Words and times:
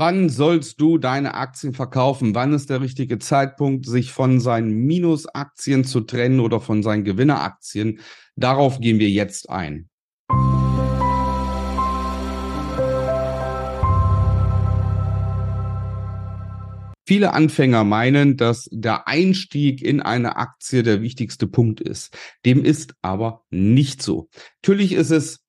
Wann 0.00 0.28
sollst 0.28 0.80
du 0.80 0.96
deine 0.96 1.34
Aktien 1.34 1.72
verkaufen? 1.72 2.32
Wann 2.36 2.52
ist 2.52 2.70
der 2.70 2.80
richtige 2.80 3.18
Zeitpunkt, 3.18 3.84
sich 3.84 4.12
von 4.12 4.38
seinen 4.38 4.70
Minusaktien 4.86 5.82
zu 5.82 6.02
trennen 6.02 6.38
oder 6.38 6.60
von 6.60 6.84
seinen 6.84 7.02
Gewinneraktien? 7.02 7.98
Darauf 8.36 8.78
gehen 8.78 9.00
wir 9.00 9.10
jetzt 9.10 9.50
ein. 9.50 9.88
Viele 17.04 17.32
Anfänger 17.32 17.82
meinen, 17.82 18.36
dass 18.36 18.68
der 18.70 19.08
Einstieg 19.08 19.82
in 19.82 20.00
eine 20.00 20.36
Aktie 20.36 20.84
der 20.84 21.02
wichtigste 21.02 21.48
Punkt 21.48 21.80
ist. 21.80 22.16
Dem 22.46 22.64
ist 22.64 22.94
aber 23.02 23.42
nicht 23.50 24.00
so. 24.00 24.28
Natürlich 24.62 24.92
ist 24.92 25.10
es 25.10 25.40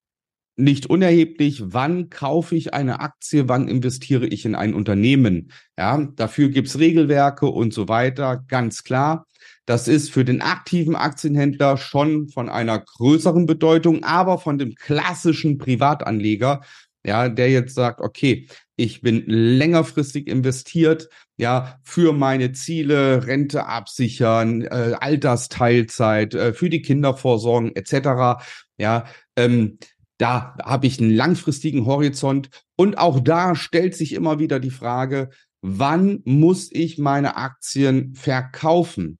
nicht 0.60 0.86
unerheblich, 0.86 1.62
wann 1.66 2.10
kaufe 2.10 2.54
ich 2.54 2.74
eine 2.74 3.00
Aktie, 3.00 3.48
wann 3.48 3.68
investiere 3.68 4.26
ich 4.26 4.44
in 4.44 4.54
ein 4.54 4.74
Unternehmen. 4.74 5.52
Ja, 5.78 6.08
dafür 6.16 6.48
gibt's 6.48 6.78
Regelwerke 6.78 7.46
und 7.46 7.74
so 7.74 7.88
weiter, 7.88 8.44
ganz 8.48 8.84
klar. 8.84 9.26
Das 9.66 9.88
ist 9.88 10.10
für 10.10 10.24
den 10.24 10.42
aktiven 10.42 10.96
Aktienhändler 10.96 11.76
schon 11.76 12.28
von 12.28 12.48
einer 12.48 12.80
größeren 12.80 13.46
Bedeutung, 13.46 14.02
aber 14.04 14.38
von 14.38 14.58
dem 14.58 14.74
klassischen 14.74 15.58
Privatanleger, 15.58 16.62
ja, 17.04 17.28
der 17.28 17.50
jetzt 17.50 17.74
sagt, 17.74 18.00
okay, 18.00 18.46
ich 18.76 19.00
bin 19.00 19.24
längerfristig 19.26 20.26
investiert, 20.26 21.08
ja, 21.36 21.78
für 21.82 22.12
meine 22.12 22.52
Ziele, 22.52 23.26
Rente 23.26 23.66
absichern, 23.66 24.62
äh, 24.62 24.94
Altersteilzeit, 24.98 26.34
äh, 26.34 26.52
für 26.52 26.68
die 26.68 26.82
Kindervorsorge 26.82 27.74
etc. 27.76 28.42
Ja, 28.78 29.04
ähm, 29.36 29.78
da 30.20 30.54
habe 30.62 30.86
ich 30.86 31.00
einen 31.00 31.14
langfristigen 31.14 31.86
Horizont 31.86 32.50
und 32.76 32.98
auch 32.98 33.20
da 33.20 33.54
stellt 33.54 33.94
sich 33.94 34.12
immer 34.12 34.38
wieder 34.38 34.60
die 34.60 34.70
Frage, 34.70 35.30
wann 35.62 36.20
muss 36.24 36.70
ich 36.70 36.98
meine 36.98 37.36
Aktien 37.36 38.14
verkaufen? 38.14 39.18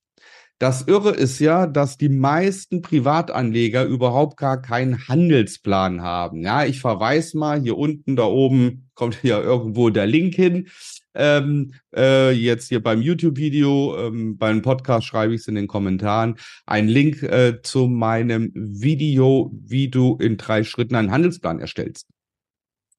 Das 0.58 0.82
Irre 0.88 1.12
ist 1.12 1.38
ja, 1.38 1.66
dass 1.66 1.96
die 1.96 2.10
meisten 2.10 2.82
Privatanleger 2.82 3.84
überhaupt 3.84 4.36
gar 4.36 4.60
keinen 4.60 5.08
Handelsplan 5.08 6.02
haben. 6.02 6.42
Ja, 6.42 6.66
ich 6.66 6.80
verweise 6.80 7.38
mal 7.38 7.62
hier 7.62 7.78
unten, 7.78 8.14
da 8.14 8.24
oben 8.24 8.90
kommt 8.94 9.16
hier 9.22 9.40
irgendwo 9.40 9.88
der 9.88 10.06
Link 10.06 10.34
hin. 10.34 10.68
Ähm, 11.14 11.74
äh, 11.94 12.30
jetzt 12.30 12.68
hier 12.68 12.82
beim 12.82 13.02
YouTube-Video, 13.02 13.96
ähm, 13.98 14.38
beim 14.38 14.62
Podcast 14.62 15.06
schreibe 15.06 15.34
ich 15.34 15.40
es 15.40 15.48
in 15.48 15.56
den 15.56 15.66
Kommentaren, 15.66 16.36
ein 16.66 16.88
Link 16.88 17.22
äh, 17.22 17.60
zu 17.62 17.88
meinem 17.88 18.52
Video, 18.54 19.50
wie 19.52 19.88
du 19.88 20.16
in 20.16 20.36
drei 20.36 20.62
Schritten 20.62 20.94
einen 20.94 21.10
Handelsplan 21.10 21.58
erstellst. 21.58 22.06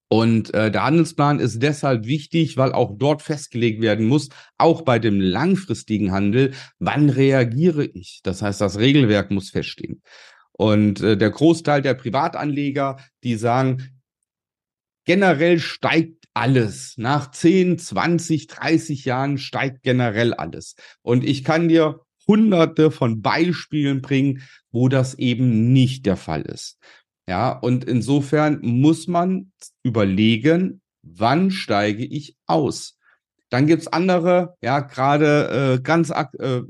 Und 0.09 0.53
äh, 0.53 0.69
der 0.69 0.83
Handelsplan 0.83 1.39
ist 1.39 1.63
deshalb 1.63 2.05
wichtig, 2.05 2.57
weil 2.57 2.73
auch 2.73 2.91
dort 2.97 3.21
festgelegt 3.21 3.81
werden 3.81 4.07
muss, 4.07 4.27
auch 4.57 4.81
bei 4.81 4.99
dem 4.99 5.21
langfristigen 5.21 6.11
Handel, 6.11 6.51
wann 6.79 7.09
reagiere 7.09 7.85
ich? 7.85 8.19
Das 8.23 8.41
heißt, 8.41 8.59
das 8.59 8.77
Regelwerk 8.77 9.31
muss 9.31 9.51
feststehen. 9.51 10.01
Und 10.51 10.99
äh, 10.99 11.15
der 11.15 11.29
Großteil 11.29 11.81
der 11.81 11.93
Privatanleger, 11.93 12.97
die 13.23 13.35
sagen, 13.35 14.01
generell 15.05 15.59
steigt 15.59 16.20
alles. 16.33 16.95
Nach 16.97 17.31
10, 17.31 17.77
20, 17.77 18.47
30 18.47 19.05
Jahren 19.05 19.37
steigt 19.37 19.83
generell 19.83 20.33
alles. 20.33 20.75
Und 21.01 21.23
ich 21.23 21.43
kann 21.43 21.67
dir 21.67 22.01
hunderte 22.27 22.91
von 22.91 23.21
Beispielen 23.21 24.01
bringen, 24.01 24.43
wo 24.71 24.87
das 24.89 25.15
eben 25.15 25.73
nicht 25.73 26.05
der 26.05 26.17
Fall 26.17 26.43
ist. 26.43 26.77
Ja, 27.27 27.51
und 27.51 27.83
insofern 27.83 28.59
muss 28.61 29.07
man 29.07 29.51
überlegen, 29.83 30.81
wann 31.01 31.51
steige 31.51 32.05
ich 32.05 32.35
aus? 32.45 32.97
Dann 33.51 33.67
gibt's 33.67 33.87
andere, 33.87 34.55
ja, 34.61 34.79
gerade 34.79 35.75
äh, 35.75 35.81
ganz, 35.81 36.09
äh, 36.09 36.61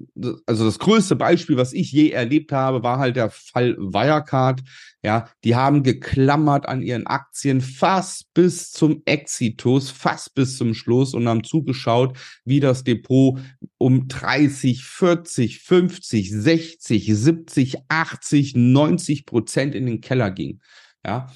also 0.48 0.66
das 0.66 0.80
größte 0.80 1.16
Beispiel, 1.16 1.56
was 1.56 1.74
ich 1.74 1.92
je 1.92 2.10
erlebt 2.10 2.52
habe, 2.52 2.82
war 2.82 2.98
halt 2.98 3.18
der 3.18 3.30
Fall 3.30 3.78
Wirecard. 3.78 4.62
Ja, 5.04 5.30
die 5.44 5.56
haben 5.56 5.84
geklammert 5.84 6.68
an 6.68 6.82
ihren 6.82 7.06
Aktien 7.06 7.62
fast 7.62 8.34
bis 8.34 8.72
zum 8.72 9.04
Exitus, 9.06 9.92
fast 9.92 10.34
bis 10.34 10.58
zum 10.58 10.74
Schluss 10.74 11.14
und 11.14 11.28
haben 11.28 11.44
zugeschaut, 11.44 12.18
wie 12.46 12.60
das 12.60 12.84
Depot 12.84 13.40
um 13.78 14.08
30, 14.08 14.84
40, 14.84 15.60
50, 15.60 16.32
60, 16.32 17.16
70, 17.16 17.78
80, 17.90 18.56
90 18.56 19.28
Prozent 19.28 19.76
in 19.76 19.86
den 19.86 20.02
Keller 20.02 20.32
ging. 20.32 20.62
Ja, 21.06 21.32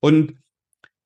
und 0.00 0.34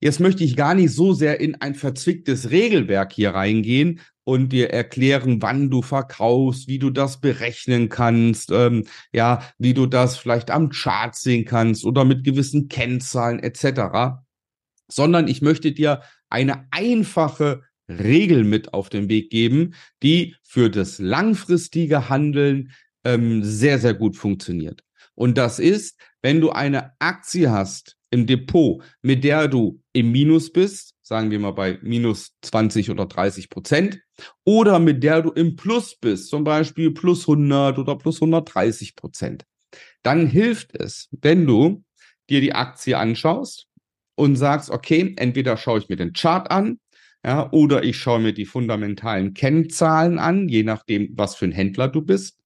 Jetzt 0.03 0.19
möchte 0.19 0.43
ich 0.43 0.57
gar 0.57 0.75
nicht 0.75 0.93
so 0.93 1.13
sehr 1.13 1.39
in 1.39 1.55
ein 1.61 1.77
verzwicktes 1.77 2.51
Regelwerk 2.51 3.13
hier 3.13 3.35
reingehen 3.35 4.01
und 4.25 4.49
dir 4.49 4.71
erklären, 4.71 5.41
wann 5.43 5.71
du 5.71 5.81
verkaufst, 5.81 6.67
wie 6.67 6.81
du 6.81 6.91
das 6.91 7.21
berechnen 7.21 7.89
kannst, 7.89 8.51
ähm, 8.51 8.85
ja, 9.13 9.45
wie 9.59 9.75
du 9.75 9.87
das 9.87 10.17
vielleicht 10.17 10.51
am 10.51 10.71
Chart 10.71 11.15
sehen 11.15 11.45
kannst 11.45 11.85
oder 11.85 12.05
mit 12.05 12.25
gewissen 12.25 12.67
Kennzahlen 12.67 13.39
etc., 13.39 14.19
sondern 14.89 15.29
ich 15.29 15.41
möchte 15.41 15.71
dir 15.71 16.03
eine 16.29 16.67
einfache 16.73 17.63
Regel 17.89 18.43
mit 18.43 18.75
auf 18.75 18.89
den 18.89 19.09
Weg 19.09 19.31
geben, 19.31 19.75
die 20.03 20.35
für 20.43 20.69
das 20.69 20.99
langfristige 20.99 22.09
Handeln 22.09 22.73
ähm, 23.05 23.45
sehr, 23.45 23.79
sehr 23.79 23.95
gut 23.95 24.17
funktioniert. 24.17 24.83
Und 25.15 25.39
das 25.39 25.61
ist, 25.61 25.97
wenn 26.23 26.41
du 26.41 26.51
eine 26.51 26.91
Aktie 26.99 27.53
hast, 27.53 27.99
im 28.13 28.27
Depot, 28.27 28.83
mit 29.01 29.25
der 29.25 29.49
du 29.49 29.83
im 29.93 30.13
Minus 30.13 30.53
bist, 30.53 30.95
sagen 31.03 31.31
wir 31.31 31.41
mal 31.41 31.53
bei 31.53 31.79
minus 31.83 32.37
20 32.43 32.91
oder 32.91 33.07
30 33.07 33.51
Prozent, 33.51 34.01
oder 34.45 34.79
mit 34.79 35.03
der 35.03 35.23
du 35.23 35.31
im 35.31 35.57
Plus 35.57 35.97
bist, 35.97 36.29
zum 36.29 36.45
Beispiel 36.45 36.93
plus 36.93 37.23
100 37.23 37.79
oder 37.79 37.97
plus 37.97 38.17
130 38.17 38.95
Prozent, 38.95 39.45
dann 40.03 40.27
hilft 40.27 40.75
es, 40.75 41.09
wenn 41.21 41.47
du 41.47 41.85
dir 42.31 42.41
die 42.41 42.55
Aktie 42.55 42.97
anschaust 42.97 43.67
und 44.15 44.37
sagst, 44.37 44.71
okay, 44.71 45.15
entweder 45.17 45.57
schaue 45.57 45.81
ich 45.81 45.89
mir 45.89 45.97
den 45.97 46.13
Chart 46.13 46.51
an, 46.51 46.79
ja, 47.25 47.51
oder 47.53 47.85
ich 47.85 47.97
schaue 47.99 48.21
mir 48.21 48.33
die 48.33 48.47
fundamentalen 48.47 49.35
Kennzahlen 49.35 50.19
an, 50.19 50.49
je 50.49 50.65
nachdem, 50.65 51.11
was 51.15 51.37
für 51.37 51.45
ein 51.45 51.53
Händler 51.53 51.89
du 51.89 52.03
bist. 52.03 52.39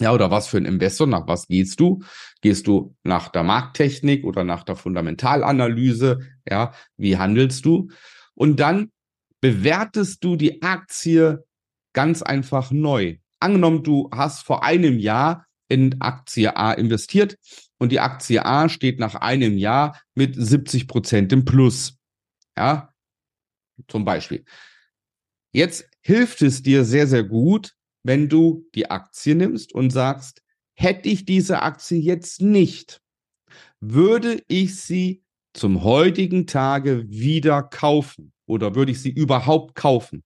Ja, 0.00 0.12
oder 0.12 0.30
was 0.30 0.46
für 0.46 0.58
ein 0.58 0.64
Investor, 0.64 1.06
nach 1.06 1.26
was 1.26 1.48
gehst 1.48 1.80
du? 1.80 2.02
Gehst 2.40 2.68
du 2.68 2.94
nach 3.02 3.28
der 3.28 3.42
Markttechnik 3.42 4.24
oder 4.24 4.44
nach 4.44 4.62
der 4.62 4.76
Fundamentalanalyse? 4.76 6.20
Ja, 6.48 6.72
wie 6.96 7.16
handelst 7.16 7.64
du? 7.64 7.88
Und 8.34 8.60
dann 8.60 8.92
bewertest 9.40 10.22
du 10.22 10.36
die 10.36 10.62
Aktie 10.62 11.44
ganz 11.92 12.22
einfach 12.22 12.70
neu. 12.70 13.16
Angenommen, 13.40 13.82
du 13.82 14.08
hast 14.12 14.44
vor 14.44 14.62
einem 14.62 14.98
Jahr 14.98 15.46
in 15.68 16.00
Aktie 16.00 16.56
A 16.56 16.72
investiert 16.72 17.36
und 17.78 17.90
die 17.92 18.00
Aktie 18.00 18.44
A 18.44 18.68
steht 18.68 19.00
nach 19.00 19.16
einem 19.16 19.58
Jahr 19.58 20.00
mit 20.14 20.34
70 20.36 20.86
Prozent 20.86 21.32
im 21.32 21.44
Plus. 21.44 21.98
Ja, 22.56 22.92
zum 23.88 24.04
Beispiel. 24.04 24.44
Jetzt 25.52 25.88
hilft 26.02 26.42
es 26.42 26.62
dir 26.62 26.84
sehr, 26.84 27.06
sehr 27.06 27.24
gut, 27.24 27.74
wenn 28.02 28.28
du 28.28 28.66
die 28.74 28.90
Aktie 28.90 29.34
nimmst 29.34 29.72
und 29.72 29.90
sagst, 29.90 30.42
hätte 30.74 31.08
ich 31.08 31.24
diese 31.24 31.62
Aktie 31.62 31.98
jetzt 31.98 32.40
nicht, 32.40 33.00
würde 33.80 34.42
ich 34.48 34.80
sie 34.80 35.22
zum 35.52 35.82
heutigen 35.82 36.46
Tage 36.46 37.04
wieder 37.08 37.62
kaufen 37.62 38.32
oder 38.46 38.74
würde 38.74 38.92
ich 38.92 39.00
sie 39.02 39.10
überhaupt 39.10 39.74
kaufen? 39.74 40.22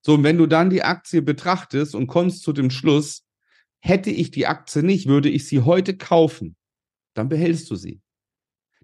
So, 0.00 0.14
und 0.14 0.24
wenn 0.24 0.38
du 0.38 0.46
dann 0.46 0.70
die 0.70 0.82
Aktie 0.82 1.20
betrachtest 1.20 1.94
und 1.94 2.06
kommst 2.06 2.42
zu 2.42 2.52
dem 2.52 2.70
Schluss, 2.70 3.24
hätte 3.80 4.10
ich 4.10 4.30
die 4.30 4.46
Aktie 4.46 4.82
nicht, 4.82 5.06
würde 5.06 5.28
ich 5.28 5.46
sie 5.48 5.62
heute 5.62 5.96
kaufen, 5.96 6.56
dann 7.14 7.28
behältst 7.28 7.70
du 7.70 7.76
sie. 7.76 8.00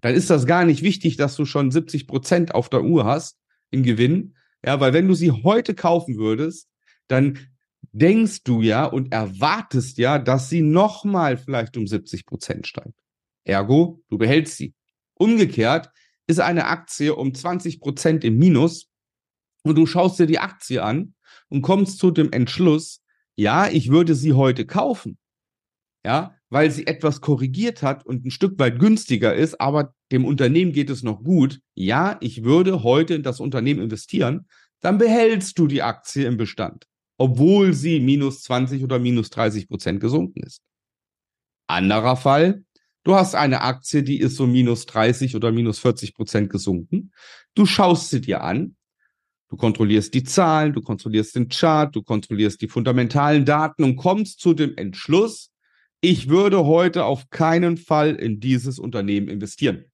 Dann 0.01 0.15
ist 0.15 0.29
das 0.29 0.45
gar 0.45 0.65
nicht 0.65 0.81
wichtig, 0.81 1.15
dass 1.15 1.35
du 1.35 1.45
schon 1.45 1.71
70 1.71 2.07
Prozent 2.07 2.53
auf 2.53 2.69
der 2.69 2.83
Uhr 2.83 3.05
hast 3.05 3.39
im 3.71 3.83
Gewinn. 3.83 4.35
Ja, 4.65 4.79
weil 4.79 4.93
wenn 4.93 5.07
du 5.07 5.13
sie 5.13 5.31
heute 5.31 5.75
kaufen 5.75 6.17
würdest, 6.17 6.69
dann 7.07 7.39
denkst 7.93 8.43
du 8.43 8.61
ja 8.61 8.85
und 8.85 9.13
erwartest 9.13 9.97
ja, 9.97 10.19
dass 10.19 10.49
sie 10.49 10.61
nochmal 10.61 11.37
vielleicht 11.37 11.77
um 11.77 11.87
70 11.87 12.25
Prozent 12.25 12.67
steigt. 12.67 12.99
Ergo, 13.45 14.01
du 14.09 14.17
behältst 14.17 14.57
sie. 14.57 14.73
Umgekehrt 15.13 15.91
ist 16.27 16.39
eine 16.39 16.65
Aktie 16.65 17.15
um 17.15 17.33
20 17.33 17.79
Prozent 17.79 18.23
im 18.23 18.37
Minus 18.37 18.89
und 19.63 19.77
du 19.77 19.85
schaust 19.85 20.19
dir 20.19 20.25
die 20.25 20.39
Aktie 20.39 20.83
an 20.83 21.13
und 21.49 21.61
kommst 21.61 21.99
zu 21.99 22.11
dem 22.11 22.31
Entschluss, 22.31 23.01
ja, 23.35 23.67
ich 23.67 23.89
würde 23.89 24.15
sie 24.15 24.33
heute 24.33 24.65
kaufen. 24.65 25.17
Ja, 26.05 26.35
weil 26.49 26.69
sie 26.69 26.85
etwas 26.85 27.21
korrigiert 27.21 27.81
hat 27.81 28.05
und 28.05 28.25
ein 28.25 28.31
Stück 28.31 28.59
weit 28.59 28.77
günstiger 28.77 29.33
ist, 29.33 29.61
aber 29.61 29.93
dem 30.11 30.25
Unternehmen 30.25 30.73
geht 30.73 30.89
es 30.89 31.01
noch 31.01 31.23
gut. 31.23 31.61
Ja, 31.75 32.17
ich 32.21 32.43
würde 32.43 32.83
heute 32.83 33.13
in 33.13 33.23
das 33.23 33.39
Unternehmen 33.39 33.81
investieren, 33.81 34.47
dann 34.81 34.97
behältst 34.97 35.57
du 35.57 35.67
die 35.67 35.81
Aktie 35.81 36.27
im 36.27 36.35
Bestand 36.35 36.87
obwohl 37.17 37.73
sie 37.73 37.99
minus 37.99 38.43
20 38.43 38.83
oder 38.83 38.99
minus 38.99 39.29
30 39.29 39.67
Prozent 39.67 39.99
gesunken 39.99 40.43
ist. 40.43 40.61
Anderer 41.67 42.15
Fall, 42.15 42.63
du 43.03 43.15
hast 43.15 43.35
eine 43.35 43.61
Aktie, 43.61 44.03
die 44.03 44.19
ist 44.19 44.35
so 44.35 44.47
minus 44.47 44.85
30 44.85 45.35
oder 45.35 45.51
minus 45.51 45.79
40 45.79 46.13
Prozent 46.13 46.49
gesunken. 46.49 47.11
Du 47.55 47.65
schaust 47.65 48.09
sie 48.09 48.21
dir 48.21 48.41
an, 48.43 48.75
Du 49.53 49.57
kontrollierst 49.57 50.11
die 50.15 50.23
Zahlen, 50.23 50.73
du 50.73 50.81
kontrollierst 50.81 51.35
den 51.35 51.47
Chart, 51.47 51.95
du 51.95 52.01
kontrollierst 52.01 52.59
die 52.59 52.67
fundamentalen 52.67 53.45
Daten 53.45 53.83
und 53.83 53.97
kommst 53.97 54.39
zu 54.39 54.55
dem 54.55 54.75
Entschluss, 54.77 55.51
ich 56.01 56.27
würde 56.27 56.65
heute 56.65 57.05
auf 57.05 57.29
keinen 57.29 57.77
Fall 57.77 58.15
in 58.15 58.39
dieses 58.39 58.79
Unternehmen 58.79 59.27
investieren. 59.27 59.85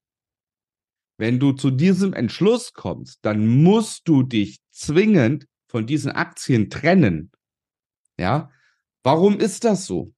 Wenn 1.18 1.40
du 1.40 1.52
zu 1.52 1.72
diesem 1.72 2.14
Entschluss 2.14 2.72
kommst, 2.72 3.20
dann 3.24 3.62
musst 3.62 4.08
du 4.08 4.24
dich 4.24 4.60
zwingend 4.72 5.46
von 5.70 5.86
diesen 5.86 6.12
Aktien 6.12 6.70
trennen. 6.70 7.32
Ja, 8.20 8.52
warum 9.04 9.40
ist 9.40 9.64
das 9.64 9.86
so? 9.86 10.14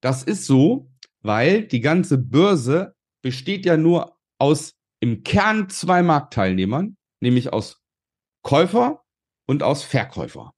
Das 0.00 0.22
ist 0.22 0.44
so, 0.44 0.90
weil 1.20 1.66
die 1.66 1.80
ganze 1.80 2.18
Börse 2.18 2.94
besteht 3.22 3.64
ja 3.64 3.76
nur 3.76 4.18
aus 4.38 4.74
im 5.00 5.22
Kern 5.22 5.70
zwei 5.70 6.02
Marktteilnehmern, 6.02 6.96
nämlich 7.20 7.52
aus 7.52 7.80
Käufer 8.42 9.04
und 9.46 9.62
aus 9.62 9.82
Verkäufer. 9.82 10.54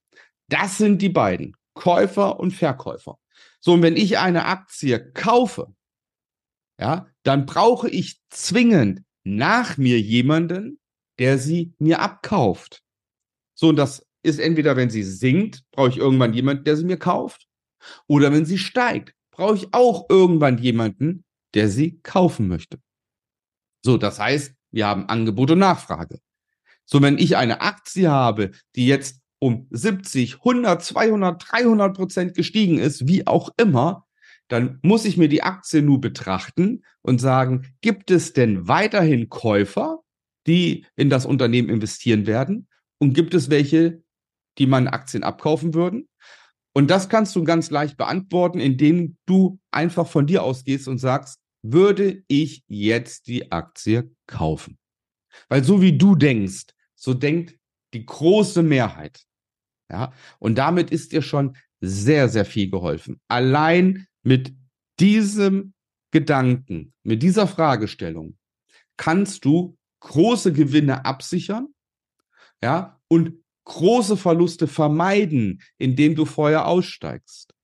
Das 0.48 0.78
sind 0.78 1.00
die 1.02 1.08
beiden, 1.08 1.56
Käufer 1.74 2.40
und 2.40 2.52
Verkäufer. 2.52 3.18
So, 3.60 3.74
und 3.74 3.82
wenn 3.82 3.96
ich 3.96 4.18
eine 4.18 4.46
Aktie 4.46 5.12
kaufe, 5.12 5.74
ja, 6.78 7.06
dann 7.22 7.46
brauche 7.46 7.90
ich 7.90 8.20
zwingend 8.30 9.02
nach 9.22 9.76
mir 9.76 10.00
jemanden, 10.00 10.80
der 11.18 11.38
sie 11.38 11.74
mir 11.78 12.00
abkauft. 12.00 12.82
So, 13.60 13.68
und 13.68 13.76
das 13.76 14.06
ist 14.22 14.40
entweder, 14.40 14.74
wenn 14.74 14.88
sie 14.88 15.02
sinkt, 15.02 15.64
brauche 15.70 15.90
ich 15.90 15.98
irgendwann 15.98 16.32
jemanden, 16.32 16.64
der 16.64 16.78
sie 16.78 16.84
mir 16.86 16.96
kauft, 16.96 17.46
oder 18.06 18.32
wenn 18.32 18.46
sie 18.46 18.56
steigt, 18.56 19.14
brauche 19.30 19.56
ich 19.56 19.68
auch 19.72 20.06
irgendwann 20.08 20.56
jemanden, 20.56 21.24
der 21.52 21.68
sie 21.68 22.00
kaufen 22.02 22.48
möchte. 22.48 22.78
So, 23.84 23.98
das 23.98 24.18
heißt, 24.18 24.54
wir 24.70 24.86
haben 24.86 25.10
Angebot 25.10 25.50
und 25.50 25.58
Nachfrage. 25.58 26.20
So, 26.86 27.02
wenn 27.02 27.18
ich 27.18 27.36
eine 27.36 27.60
Aktie 27.60 28.10
habe, 28.10 28.52
die 28.76 28.86
jetzt 28.86 29.20
um 29.40 29.66
70, 29.68 30.36
100, 30.36 30.82
200, 30.82 31.52
300 31.52 31.94
Prozent 31.94 32.34
gestiegen 32.34 32.78
ist, 32.78 33.08
wie 33.08 33.26
auch 33.26 33.50
immer, 33.58 34.06
dann 34.48 34.78
muss 34.80 35.04
ich 35.04 35.18
mir 35.18 35.28
die 35.28 35.42
Aktie 35.42 35.82
nur 35.82 36.00
betrachten 36.00 36.82
und 37.02 37.20
sagen, 37.20 37.74
gibt 37.82 38.10
es 38.10 38.32
denn 38.32 38.68
weiterhin 38.68 39.28
Käufer, 39.28 39.98
die 40.46 40.86
in 40.96 41.10
das 41.10 41.26
Unternehmen 41.26 41.68
investieren 41.68 42.26
werden? 42.26 42.66
Und 43.00 43.14
gibt 43.14 43.34
es 43.34 43.50
welche, 43.50 44.02
die 44.58 44.66
meine 44.66 44.92
Aktien 44.92 45.22
abkaufen 45.22 45.74
würden? 45.74 46.08
Und 46.72 46.90
das 46.90 47.08
kannst 47.08 47.34
du 47.34 47.42
ganz 47.42 47.70
leicht 47.70 47.96
beantworten, 47.96 48.60
indem 48.60 49.16
du 49.26 49.58
einfach 49.70 50.06
von 50.06 50.26
dir 50.26 50.44
ausgehst 50.44 50.86
und 50.86 50.98
sagst, 50.98 51.38
würde 51.62 52.22
ich 52.28 52.62
jetzt 52.68 53.26
die 53.26 53.50
Aktie 53.50 54.14
kaufen? 54.26 54.78
Weil 55.48 55.64
so 55.64 55.82
wie 55.82 55.96
du 55.96 56.14
denkst, 56.14 56.66
so 56.94 57.14
denkt 57.14 57.58
die 57.92 58.06
große 58.06 58.62
Mehrheit. 58.62 59.24
Ja, 59.90 60.12
und 60.38 60.56
damit 60.56 60.90
ist 60.90 61.12
dir 61.12 61.22
schon 61.22 61.56
sehr, 61.80 62.28
sehr 62.28 62.44
viel 62.44 62.70
geholfen. 62.70 63.20
Allein 63.26 64.06
mit 64.22 64.54
diesem 65.00 65.74
Gedanken, 66.12 66.92
mit 67.02 67.22
dieser 67.22 67.48
Fragestellung 67.48 68.36
kannst 68.96 69.44
du 69.44 69.76
große 70.00 70.52
Gewinne 70.52 71.04
absichern, 71.04 71.74
ja, 72.62 73.00
und 73.08 73.34
große 73.64 74.16
Verluste 74.16 74.66
vermeiden, 74.66 75.62
indem 75.78 76.14
du 76.14 76.24
vorher 76.24 76.66
aussteigst. 76.66 77.54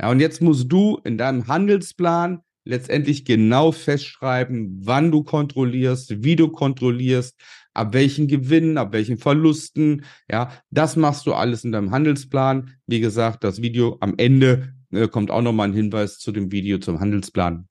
Ja, 0.00 0.10
und 0.10 0.20
jetzt 0.20 0.40
musst 0.40 0.70
du 0.70 1.00
in 1.04 1.18
deinem 1.18 1.46
Handelsplan 1.46 2.40
letztendlich 2.64 3.24
genau 3.24 3.72
festschreiben, 3.72 4.80
wann 4.82 5.10
du 5.10 5.22
kontrollierst, 5.22 6.22
wie 6.22 6.36
du 6.36 6.48
kontrollierst, 6.48 7.38
ab 7.74 7.92
welchen 7.94 8.28
Gewinnen, 8.28 8.78
ab 8.78 8.92
welchen 8.92 9.18
Verlusten. 9.18 10.04
Ja, 10.30 10.52
das 10.70 10.96
machst 10.96 11.26
du 11.26 11.34
alles 11.34 11.64
in 11.64 11.72
deinem 11.72 11.90
Handelsplan. 11.90 12.74
Wie 12.86 13.00
gesagt, 13.00 13.44
das 13.44 13.62
Video 13.62 13.96
am 14.00 14.14
Ende 14.16 14.74
äh, 14.90 15.08
kommt 15.08 15.30
auch 15.30 15.42
nochmal 15.42 15.68
ein 15.68 15.74
Hinweis 15.74 16.18
zu 16.18 16.32
dem 16.32 16.52
Video 16.52 16.78
zum 16.78 17.00
Handelsplan. 17.00 17.66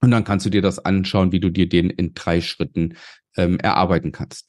Und 0.00 0.10
dann 0.10 0.24
kannst 0.24 0.46
du 0.46 0.50
dir 0.50 0.62
das 0.62 0.78
anschauen, 0.78 1.32
wie 1.32 1.40
du 1.40 1.50
dir 1.50 1.68
den 1.68 1.90
in 1.90 2.14
drei 2.14 2.40
Schritten 2.40 2.94
ähm, 3.36 3.58
erarbeiten 3.58 4.12
kannst. 4.12 4.48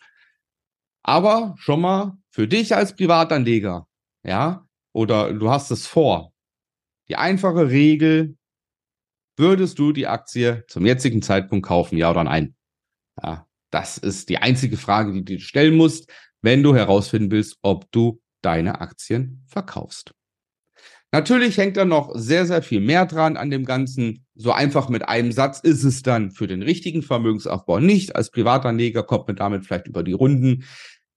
Aber 1.04 1.56
schon 1.58 1.82
mal 1.82 2.18
für 2.30 2.48
dich 2.48 2.76
als 2.76 2.96
Privatanleger, 2.96 3.88
ja, 4.24 4.68
oder 4.94 5.34
du 5.34 5.50
hast 5.50 5.72
es 5.72 5.88
vor. 5.88 6.34
Die 7.08 7.16
einfache 7.16 7.70
Regel, 7.70 8.38
würdest 9.38 9.80
du 9.80 9.92
die 9.92 10.08
Aktie 10.08 10.66
zum 10.68 10.86
jetzigen 10.86 11.22
Zeitpunkt 11.22 11.66
kaufen, 11.66 11.98
ja 11.98 12.12
oder 12.12 12.24
nein? 12.24 12.56
Ja, 13.22 13.48
das 13.72 13.98
ist 13.98 14.30
die 14.30 14.38
einzige 14.38 14.78
Frage, 14.78 15.24
die 15.24 15.38
du 15.38 15.42
stellen 15.42 15.76
musst, 15.76 16.12
wenn 16.42 16.64
du 16.64 16.76
herausfinden 16.76 17.32
willst, 17.32 17.58
ob 17.62 17.92
du 17.92 18.22
deine 18.42 18.82
Aktien 18.82 19.44
verkaufst. 19.48 20.14
Natürlich 21.12 21.58
hängt 21.58 21.76
da 21.78 21.86
noch 21.86 22.12
sehr, 22.14 22.46
sehr 22.46 22.62
viel 22.62 22.82
mehr 22.82 23.08
dran 23.08 23.36
an 23.36 23.50
dem 23.50 23.66
Ganzen. 23.66 24.26
So 24.36 24.52
einfach 24.52 24.90
mit 24.90 25.08
einem 25.08 25.32
Satz 25.32 25.60
ist 25.60 25.84
es 25.84 26.04
dann 26.04 26.30
für 26.30 26.46
den 26.46 26.62
richtigen 26.62 27.02
Vermögensaufbau 27.02 27.80
nicht. 27.80 28.16
Als 28.16 28.30
Privatanleger 28.30 29.02
kommt 29.04 29.28
man 29.28 29.36
damit 29.36 29.66
vielleicht 29.66 29.88
über 29.88 30.04
die 30.04 30.14
Runden. 30.14 30.66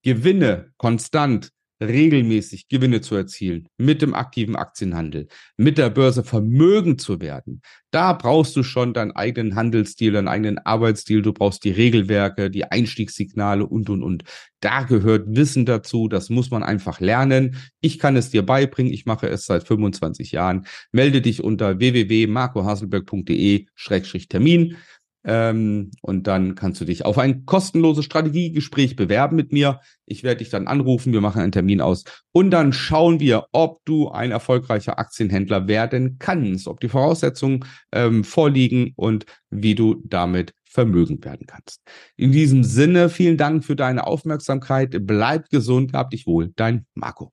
Gewinne 0.03 0.73
konstant 0.79 1.51
regelmäßig 1.83 2.69
Gewinne 2.69 3.01
zu 3.01 3.15
erzielen, 3.15 3.69
mit 3.77 4.03
dem 4.03 4.15
aktiven 4.15 4.57
Aktienhandel, 4.57 5.29
mit 5.57 5.79
der 5.79 5.91
Börse 5.91 6.25
Vermögen 6.25 6.99
zu 6.99 7.21
werden, 7.21 7.63
da 7.93 8.13
brauchst 8.15 8.57
du 8.57 8.63
schon 8.63 8.95
deinen 8.95 9.13
eigenen 9.13 9.55
Handelsstil, 9.55 10.13
deinen 10.13 10.29
eigenen 10.29 10.57
Arbeitsstil, 10.59 11.21
du 11.21 11.35
brauchst 11.35 11.63
die 11.65 11.73
Regelwerke, 11.73 12.51
die 12.51 12.65
Einstiegssignale 12.65 13.67
und, 13.67 13.91
und, 13.91 14.03
und. 14.03 14.25
Da 14.61 14.85
gehört 14.85 15.27
Wissen 15.29 15.67
dazu, 15.67 16.09
das 16.09 16.31
muss 16.31 16.51
man 16.51 16.63
einfach 16.63 17.01
lernen. 17.01 17.59
Ich 17.83 17.99
kann 17.99 18.17
es 18.17 18.31
dir 18.31 18.47
beibringen, 18.47 18.95
ich 18.95 19.05
mache 19.05 19.29
es 19.29 19.45
seit 19.45 19.69
25 19.69 20.33
Jahren. 20.33 20.65
Melde 20.91 21.21
dich 21.21 21.45
unter 21.45 21.81
www.marcohaselberg.de-termin. 21.81 24.77
Ähm, 25.25 25.93
und 26.01 26.27
dann 26.27 26.55
kannst 26.55 26.81
du 26.81 26.85
dich 26.85 27.05
auf 27.05 27.19
ein 27.19 27.47
kostenloses 27.47 28.05
Strategiegespräch 28.05 28.97
bewerben 28.97 29.37
mit 29.37 29.53
mir. 29.53 29.81
Ich 30.05 30.25
werde 30.25 30.39
dich 30.39 30.51
dann 30.51 30.67
anrufen, 30.67 31.13
wir 31.13 31.21
machen 31.21 31.41
einen 31.41 31.53
Termin 31.53 31.81
aus 31.81 32.05
und 32.33 32.51
dann 32.51 32.73
schauen 32.73 33.21
wir, 33.21 33.47
ob 33.53 33.85
du 33.85 34.11
ein 34.11 34.33
erfolgreicher 34.33 34.99
Aktienhändler 34.99 35.69
werden 35.69 36.17
kannst, 36.19 36.67
ob 36.67 36.81
die 36.81 36.89
Voraussetzungen 36.89 37.65
ähm, 37.93 38.25
vorliegen 38.25 38.93
und 38.97 39.27
wie 39.51 39.75
du 39.75 40.03
damit 40.05 40.55
vermögend 40.65 41.25
werden 41.25 41.47
kannst. 41.47 41.83
In 42.17 42.33
diesem 42.33 42.65
Sinne, 42.65 43.09
vielen 43.09 43.37
Dank 43.37 43.65
für 43.65 43.77
deine 43.77 44.07
Aufmerksamkeit. 44.07 44.97
Bleib 45.03 45.51
gesund, 45.51 45.93
hab 45.93 46.11
dich 46.11 46.27
wohl, 46.27 46.53
dein 46.57 46.87
Marco. 46.95 47.33